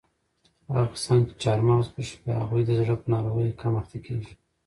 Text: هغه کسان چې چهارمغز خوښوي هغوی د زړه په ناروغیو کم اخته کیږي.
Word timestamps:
هغه 0.67 0.85
کسان 0.93 1.19
چې 1.27 1.33
چهارمغز 1.41 1.87
خوښوي 1.93 2.31
هغوی 2.41 2.61
د 2.65 2.71
زړه 2.79 2.95
په 3.01 3.07
ناروغیو 3.13 3.57
کم 3.61 3.73
اخته 3.81 3.97
کیږي. 4.05 4.33